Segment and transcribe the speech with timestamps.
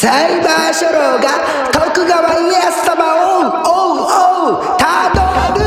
[0.00, 1.26] サイバー書楼が
[1.72, 4.06] 徳川家康様をおう
[4.52, 5.64] おうたどる。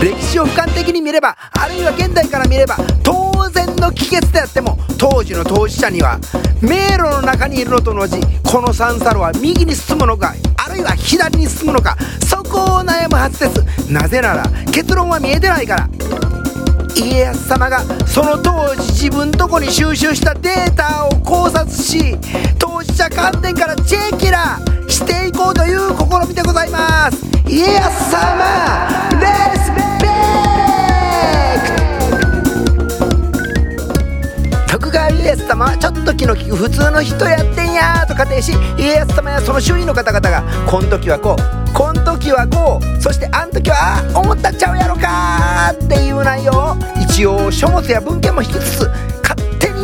[0.00, 6.18] 歴史を俯瞰的に見ればあるいは現代から見れば当然の帰結であっても当時の当事者には
[6.62, 8.18] 迷路の中にいるのと同じ
[8.50, 13.92] この三叉路は右に進むのかあるいは左に進むのかそこを悩むはずです。
[13.92, 15.86] なぜなら結論は見えてないから。
[17.04, 22.16] 家康様がその当時自分とこに収集したデータを考察し
[22.58, 27.24] 当事者観点からチェキラしていこうという試みでございます。
[27.46, 28.88] 家康様
[29.20, 29.26] レ
[29.58, 29.80] スペ
[31.72, 31.77] クト
[34.88, 48.90] 徳川家康様はちょっと気の利く普通の人やってんやと仮定し家康様やその周囲の方々がこん時はこうこん時はこうそしてあん時はあ思ったっちゃうやろかっていう内容を一応書物や文献も引きつつ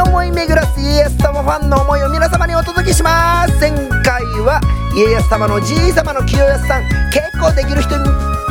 [0.00, 3.58] 思い巡らす家康様ファンの思いを皆様にお届けします。
[3.60, 3.70] 前
[4.02, 4.60] 回は
[4.94, 7.98] 家康様のじい様の清康さん結構できる人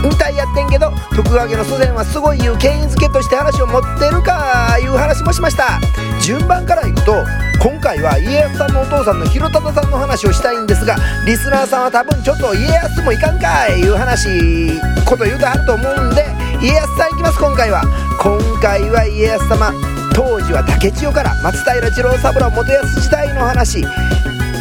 [0.04, 5.80] みたいやってんけど徳川家の祖先はすごいいう権威づけとして話を持ってるかいう話もしました。
[6.22, 7.14] 順番からいくと
[7.62, 10.96] 今回は家康さんのお父さんの広忠さんの話をしたいんですが
[11.26, 16.26] リスナーさんは多分ちょっと家康もいかんかいいう話こと言うてはると思うんで
[16.62, 17.82] 家康さんいきます今回は。
[18.20, 23.84] 今回は家康様当時は竹千代から松平次郎三郎元康時代の話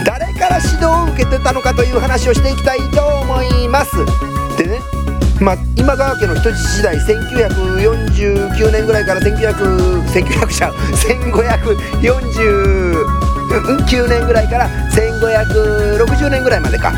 [0.05, 3.97] 誰から指導を受けてたのかという話をしていきたいと思います。
[4.59, 4.81] でね
[5.41, 10.71] まあ、今川家の人質時代1949年ぐらいから1900 1900じゃ
[12.03, 16.93] 1549年ぐらいから1560年ぐらいまでか。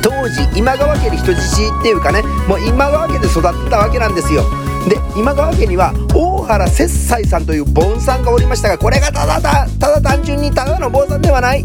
[0.00, 4.44] 当時今川家に人質っていうかねもう今川家で育ってたわけなんですよ。
[4.88, 11.64] で今川家には大原節斎さんという盆さんがおりましたがこれがただたただ単純にただの坊さんではない。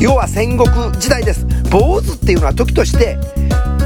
[0.00, 1.44] 要は戦国時代です。
[1.70, 3.18] 坊主っていうのは時として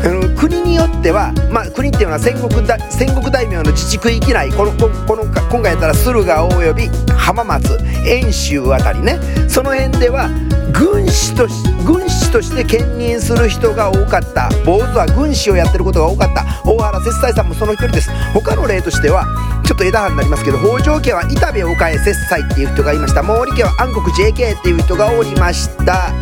[0.05, 9.19] あの国によっては、まあ、国っていうのは戦国だ戦国大名の自治区域内このここの今回やったら駿河および浜松遠州あたりね。
[9.49, 10.29] その辺では
[10.73, 11.55] 軍師とし
[11.87, 14.49] 軍師として兼任する人が多かった。
[14.65, 16.45] 坊主は軍師をやってることが多かった。
[16.65, 18.11] 大原節斎さんもその一人です。
[18.33, 19.27] 他の例としては
[19.65, 23.23] ちょっと枝葉になりますけど北条家は板部岡江節斎っていう人がいました。
[23.23, 26.13] 毛利家は暗黒 JK っていう人がおりました。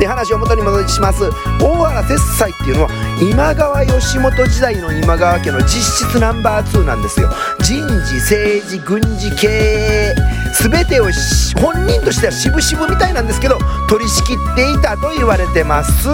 [0.00, 1.30] で話を元に戻します。
[1.60, 2.90] 大原節斎っていうのは
[3.20, 7.30] 今川義元時代の今川家の実質ナンバー2なんですよ。
[7.60, 10.14] 人事政治軍事経営
[10.58, 11.04] 全てを
[11.60, 13.58] 本人としては渋々みたいなんですけど
[13.88, 16.08] 取り仕切っていたと言われてます。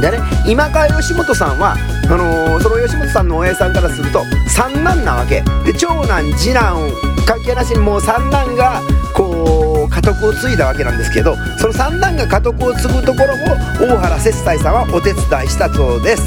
[0.00, 5.44] でね今川義元さんはあのー、その義元さんのおやさんからすると三男なわけ。
[5.64, 6.90] で長男次男
[7.26, 8.80] 関係なしにもう三男が
[9.92, 13.34] 家督を継いだわけなんですけどその三男が家督を継ぐところ
[13.86, 16.22] を大原節斎さんはお手伝いしたそうです。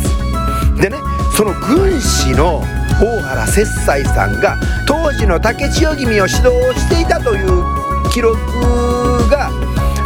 [0.80, 0.98] でね
[1.36, 2.62] その軍師の
[3.02, 6.34] 大原節斎さんが当時の竹千代君を指導
[6.80, 7.64] していたという
[8.12, 8.38] 記録
[9.30, 9.50] が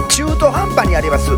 [0.09, 1.29] 中途半端にあります。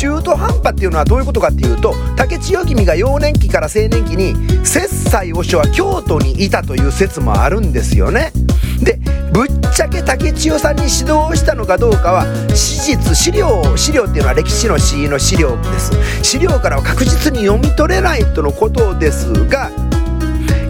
[0.00, 4.34] 中途半端っていうのはどういうことかっていうと竹千代君が幼年期から青年期に
[4.66, 8.32] 節斎和尚は京都にいたという説もあるんですよね。
[9.72, 15.90] っちゃけ竹千代さんに指導したのかどうかは史実資料資料っていうのは歴史の史の資料です。
[16.22, 19.70] 資料からは確実に読み取れないとのことですが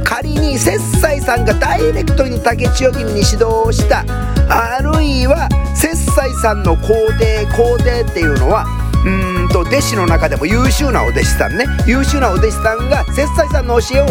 [0.04, 4.04] 仮に節斎さんがダイレクトに竹千代君に指導した
[4.48, 6.88] あるいは節斎さんの皇
[7.18, 8.66] 帝皇帝っていうのは
[9.04, 11.66] うんと弟子の中でも優秀なお弟子さんね。
[11.88, 14.06] 優秀なお弟子さんが節斎さんの教えを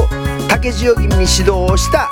[0.50, 2.10] 竹千代君に指導した。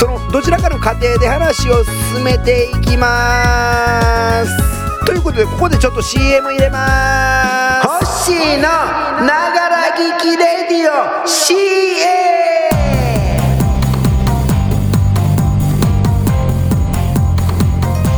[0.00, 5.04] そのどちらかの過程で話を進めていきます。
[5.04, 7.86] ということでここでちょっと CM 入れます。
[7.86, 11.26] ホッシーのながら聞きレディオ。
[11.28, 12.29] CM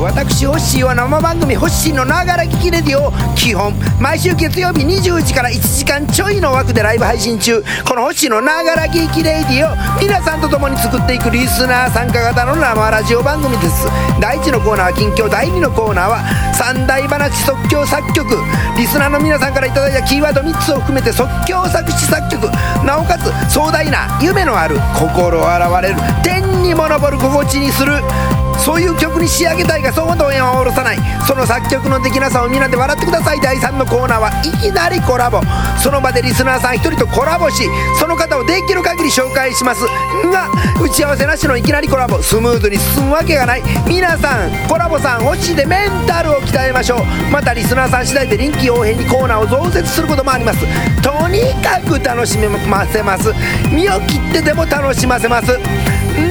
[0.03, 13.87] 私ホッシーは生番組「ホッシーのながら聞きレディ」を基本毎週月曜日20時から1時間ちょいの枠でライブ配信中このホッシーのながら聞きレディを皆さんと共に作っていくリスナー参加型の生ラジオ番組です
[14.21, 16.19] 第1のコーナーは近況第2のコーナーは
[16.53, 18.37] 三大話即興作曲
[18.77, 22.51] リスナーの皆さんから頂いたキーワード3つを含めて即興作詞作曲
[22.85, 27.95] なおかつ壮大な夢のある心洗われる天にも昇る心地にする
[28.65, 30.99] そういう曲に仕上げたいがそうと縁は下ろさない。
[31.27, 33.41] その作曲のできなさを皆で笑ってください。
[33.41, 35.41] 第3のコーナーはいきなりコラボ。
[35.83, 37.69] その場でリスナーさん一人とコラボし
[37.99, 39.83] その方をできる限り紹介します。
[40.31, 40.49] が
[40.81, 42.23] 打ち合わせなしのいきなりコラボ。
[42.23, 43.63] スムーズに進むわけがない。
[43.89, 47.05] 皆さんコラボさん欲しいでメンタルを鍛えましょう。
[47.33, 50.61] またリスナーさん次第で臨機応変にコーナーを増設することもあります。
[51.03, 52.39] とにかく楽し
[52.69, 53.33] ませます。
[53.73, 55.59] 身を切ってでも楽しませます。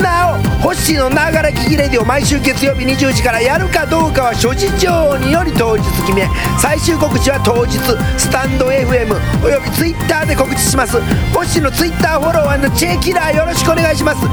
[0.01, 6.29] なおホッシーのながら聞きレディを毎週月曜日20時からやるかどうかは諸事情により当日決め
[6.61, 7.79] 最終告知は当日
[8.15, 9.09] スタンド FM
[9.43, 11.01] および Twitter で告知します。
[11.33, 14.21] ホッシーの Twitter フォロワーのチェキラーよろしくお願いします。
[14.21, 14.27] ホ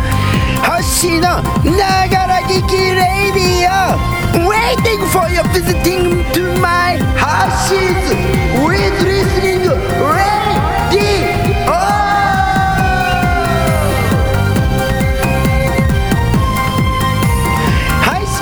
[0.76, 8.12] ッシーのながら聞きレディオ Waiting for your visiting to my h o u s e s
[8.68, 9.64] with listening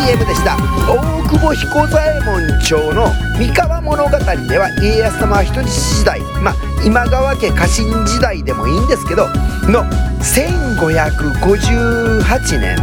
[0.06, 0.56] CM でした。
[0.88, 4.16] 大久保彦左衛門町の三河物語で
[4.58, 6.54] は家康様は人質時代まあ
[6.84, 9.26] 今川家家臣時代でもいいんですけど
[9.68, 9.82] の
[10.22, 12.76] 1558年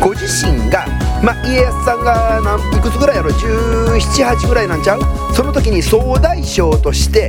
[0.00, 0.84] ご自身が
[1.22, 2.40] まあ家康さんが
[2.76, 5.00] いくつぐらいやろ1718ぐらいなんちゃう？
[5.36, 7.28] その時に総大将として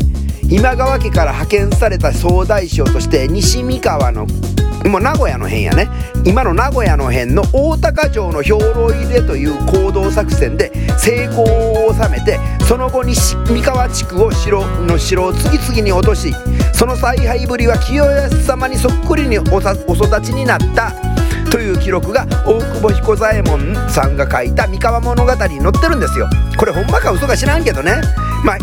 [0.51, 4.25] 今川家から派遣された総大将として西三河の
[4.85, 5.89] もう名古屋の辺やね。
[6.25, 11.43] 今の名古屋の辺の大高城の兵糧入れという行動作戦で成功
[11.87, 16.33] を収めてその後に三河地区を城の城を次々に落とし
[16.73, 20.93] その采配ぶりは清康様にそっくりにお育ちになった
[21.51, 26.27] という記録が大久保彦左衛門さんが書いた三河物語に載ってるんですよ。
[26.57, 27.93] これほんまか嘘か知らんけどね。
[28.43, 28.57] まあ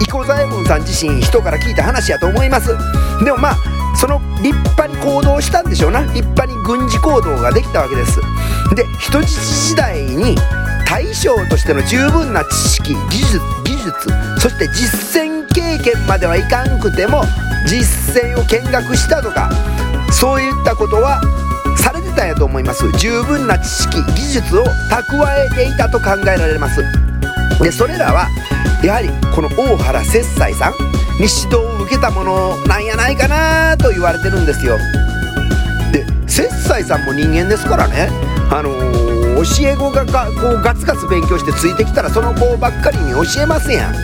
[0.00, 2.68] 彦左衛門さん自身人から聞いた話やと思います。
[3.24, 3.56] でもまあ
[3.96, 6.00] その立派に行動したんでしょうな。
[6.12, 8.20] 立派に軍事行動ができたわけです。
[8.74, 10.36] で人質時代に
[10.86, 13.92] 大将としての十分な知識技術技術
[14.40, 17.22] そして実践経験まではいかんくても
[17.66, 19.50] 実践を見学したとか
[20.12, 21.20] そういったことは
[21.76, 22.90] されてたんやと思います。
[22.98, 26.82] 十分な知識技術を蓄えていたと考えられます。
[27.62, 28.28] でそれらは
[28.82, 30.72] やはりこの大原節斎さん
[31.20, 34.78] に指導を受けたものなんやないかなと言われてるんですよ。
[35.92, 38.08] で節斎さんも人間ですからね。
[38.50, 43.94] あのー、教え子ががこうガツガツ勉強してついてきたらその子ばっかりに教えますやん。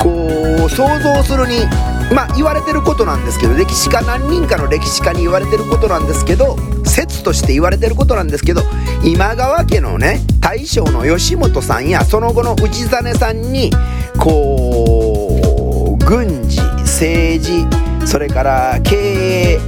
[0.00, 1.66] こう想像するに
[2.14, 8.62] まあ言われてることなんですけど歴史家何人かの歴史家に言われてることなんですけど説として言われてることなんですけど
[9.04, 13.70] 今川家のね大将の義元さんやその後の氏真さんに
[14.18, 17.66] こう軍事政治
[18.06, 19.58] それから経営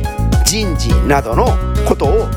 [0.46, 1.46] 人事などの
[1.86, 2.28] ことを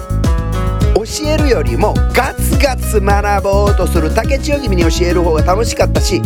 [0.95, 6.21] 教えるよりもガツガツ学ぼうとする竹千代君に教える方が楽しかったし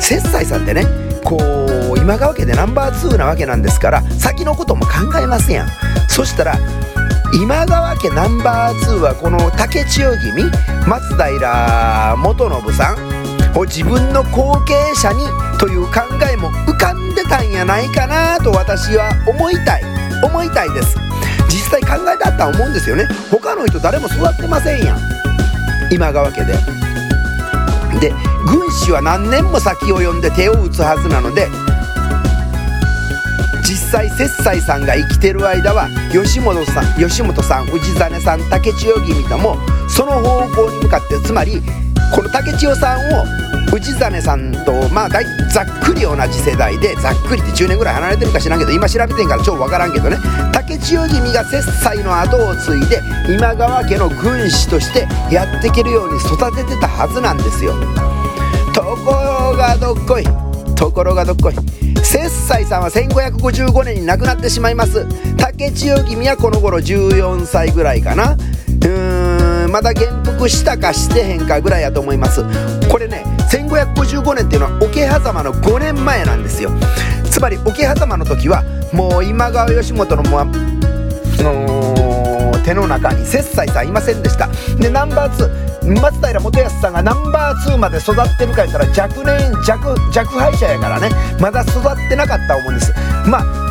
[0.00, 1.36] 摂斎さんってねこ
[1.94, 5.68] う今川家でナンバー2なわけなんですから先のことも考えますやん
[6.08, 6.58] そしたら
[7.34, 10.50] 今川家ナンバー2はこの竹千代君
[10.86, 13.18] 松平元信さん
[13.58, 15.26] を自分の後継者に
[15.58, 16.00] という考
[16.32, 19.82] えも浮かんでたんやないかなと私は思いたい。
[20.24, 20.96] 思いたいです。
[21.48, 23.06] 実際考えたったら思うんですよね。
[23.30, 24.98] 他の人誰も育ってませんやん。
[25.90, 26.54] 今川家で。
[28.00, 28.12] で
[28.46, 31.48] 軍師は何年も先を読んで手を打つはずなので
[33.62, 39.56] 実際摂斎さんが生きてる間は吉本さん吉本さん氏真さん竹千代君とも
[39.88, 41.60] その方向に向かってつまり
[42.14, 42.98] この竹千代さん
[43.44, 45.18] を氏真さんとまあざ
[45.62, 50.16] っくり同じ世代でざっくりって10年ぐらい離れてるか知らんけど今調べてんから超分からんけどね
[50.52, 57.74] 竹千代君が摂斎の後を継いで今川家の軍師としてやっていけるように育ててたはずなんですよ。
[58.74, 60.24] ところがどっこい
[60.74, 61.54] ところがどっこい。
[62.04, 65.06] 摂斎さんは1555年に亡くなってしまいます。
[65.36, 68.32] 竹千代君はこの頃14歳ぐらいかな。
[68.32, 72.44] うーんまだ元服したかしてへんかぐらいやと思います。
[72.88, 76.70] これね1555年っていうのは桶狭間の5年前なんですよ。
[77.30, 78.62] つまり桶狭間の時は
[78.92, 80.52] もう今川義元のもの
[82.64, 84.48] 手の中に摂斎さんいませんでした。
[84.76, 91.08] でナンバー2松平元康さんがナンバー2まで育ってるか言ったら若年若若輩者やからね。
[91.40, 92.92] まだ育ってなかった思うんです。
[93.26, 93.67] まあ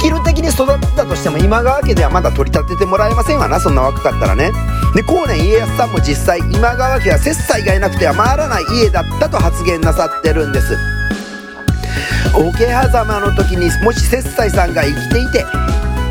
[0.00, 4.50] スキル的に育ってたとしても今川家ではまだ取り立ててもらえませんわなそんな若かったらね。
[4.94, 10.74] で後年家康さんも実際今川家は摂斎がいなくては回らない家だったと発言なさってるんです。
[12.34, 15.44] 桶狭間の時にもし摂斎さんが生きていて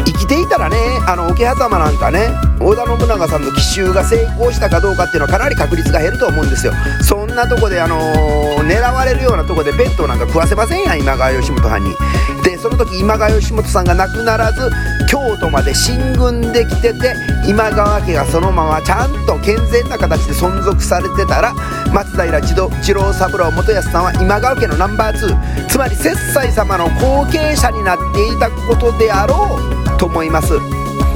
[0.06, 0.78] 生きていたらね
[1.08, 2.28] あの桶狭間なんかね
[2.60, 6.74] 織田信長さんの奇襲が成功したかどうかっていうのはかなり確率が減ると思うんですよ。
[7.02, 11.96] そんなとこであのー、狙われるようなとこで弁当なんか食わせませんや今川義元藩に。
[12.44, 14.70] でその時今川義元さんが亡くならず
[15.10, 17.16] 京都まで進軍できてて
[17.48, 21.54] 今川家がそのままちゃんと健全な形で存続されてたら
[21.94, 29.58] 松平次郎三郎元康さんは今川家のナンバー2つまり摂政様の後継者になっていたことであろ
[29.96, 30.54] うと思います。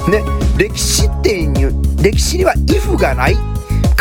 [0.10, 0.22] ね、
[0.58, 3.53] 歴史っていう歴史には「if」がない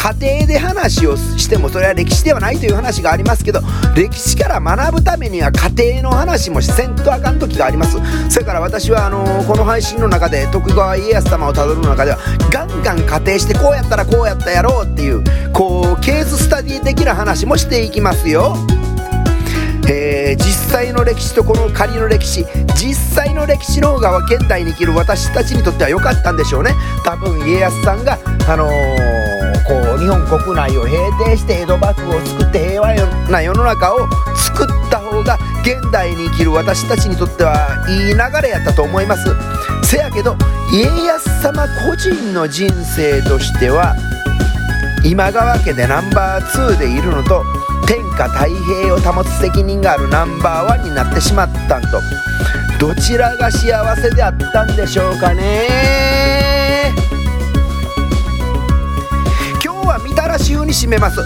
[0.02, 3.60] 家庭で話をしてもそれは歴史ではないという話がありますけど
[3.94, 7.98] 歴史から学ぶためには家庭の話もせんとあかん時があります。
[8.28, 12.18] それから私はあのー、この配信の中で徳川家康様をたどる中では
[12.50, 18.56] ガンガン仮定してこうやったらこうやったやろうっていうこうケーススタディ的な話もしていきますよ。
[19.88, 22.44] えー、実際の歴史とこの仮の歴史
[22.74, 26.72] 実際の歴史の方が現代に生きる私たちにとっては良かったんでしょうね。
[27.04, 28.18] 多分家康さんが
[28.48, 29.01] あのー
[30.02, 32.92] 日本国内を平定して江戸幕府を作って平和
[33.30, 33.98] な世の中を
[34.34, 39.32] 作った方が現代に生きる私たちにとってはいい流れやったと思います。
[39.84, 40.34] せやけど
[40.72, 43.94] 家康様個人の人生としては
[45.04, 47.44] 今川家でナンバー2でいるのと
[47.86, 48.48] 天下太
[48.82, 52.00] 平を保つ責任があるナンバーワンになってしまったんと
[52.80, 56.31] どちらが幸せであったんでしょうかね。
[60.42, 61.20] し風に締めます。
[61.20, 61.24] おお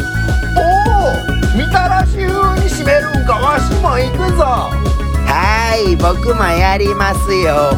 [1.57, 4.45] みたらし風に締めるんかわしも行くぞ。
[4.45, 7.73] はい僕もやりますよ。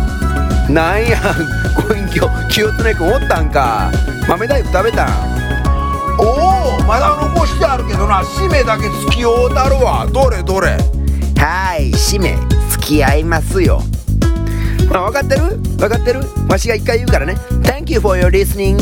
[0.69, 1.17] なんや
[1.77, 3.91] ご隠居清常君おったんか。
[4.29, 5.09] 豆大福食べたん？
[6.19, 6.25] お
[6.77, 10.07] おまだ残してあるけどな締めだけ付き合うたるわ。
[10.13, 10.77] どれどれ？
[11.37, 12.37] はい締め
[12.71, 13.81] 付き合いますよ。
[14.93, 15.57] あ分かってる？
[15.79, 16.21] 分かってる？
[16.49, 17.35] わしが一回言うからね。
[17.63, 18.77] Thank you for your listening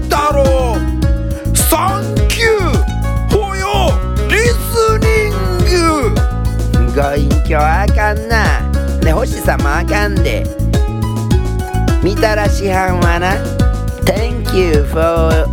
[0.00, 3.92] だろうサンキューほよ
[4.28, 6.94] リスニング。
[6.94, 8.60] ご隠居あかんな。
[9.00, 10.44] ね星さあかんで。
[12.02, 13.34] 見たら師範はな。
[14.04, 15.46] Thank you for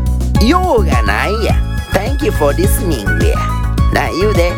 [0.45, 1.55] 用がないや。
[1.93, 3.35] Thank you for listening や。
[4.19, 4.51] 言うで。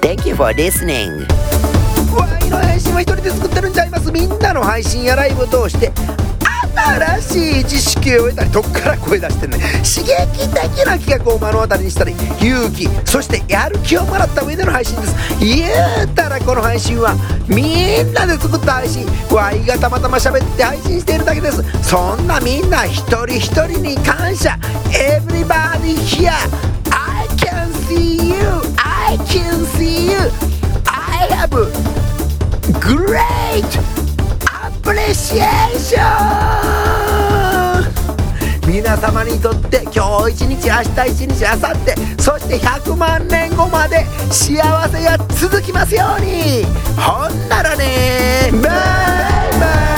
[0.00, 1.26] Thank you for listening
[2.14, 4.10] わいの配信は一人で作ってるんちゃいます。
[4.10, 5.92] みんなの配信やライブを通して
[6.74, 9.58] 新しい知識を得たりどっから声出してんね。
[9.58, 15.14] 刺激的な企画を目の当たりにしたり勇気そしてやる気をもらった上での配信です。
[15.40, 15.68] 言
[16.04, 17.14] うたらこの配信は
[17.48, 21.62] みんなで作った配信わいがたまたま喋って配信しているだけです。
[21.82, 24.58] そんなみんな一人一人に感謝。
[24.92, 26.32] Everybody here
[26.90, 28.34] I can see you
[28.76, 30.18] I can see you.
[30.86, 31.50] I have
[32.80, 33.64] great
[34.82, 36.59] プレシエーション
[38.70, 46.64] 皆様にとって今日一日明日一日明後日そして100万年後まで幸せが続きますように。
[46.96, 49.89] ほんならねバイバイ。